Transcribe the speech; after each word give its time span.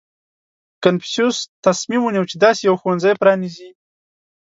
•کنفوسیوس 0.83 1.37
تصمیم 1.65 2.01
ونیو، 2.03 2.29
چې 2.29 2.35
داسې 2.43 2.61
یو 2.69 2.75
ښوونځی 2.81 3.13
پرانېزي. 3.21 3.69